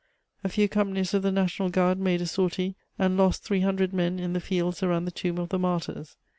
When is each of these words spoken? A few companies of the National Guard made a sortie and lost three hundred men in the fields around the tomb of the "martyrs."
A 0.43 0.49
few 0.49 0.67
companies 0.67 1.13
of 1.13 1.21
the 1.21 1.31
National 1.31 1.69
Guard 1.69 1.99
made 1.99 2.21
a 2.21 2.25
sortie 2.25 2.75
and 2.97 3.15
lost 3.17 3.43
three 3.43 3.61
hundred 3.61 3.93
men 3.93 4.17
in 4.17 4.33
the 4.33 4.39
fields 4.41 4.81
around 4.81 5.05
the 5.05 5.11
tomb 5.11 5.37
of 5.37 5.49
the 5.49 5.59
"martyrs." 5.59 6.17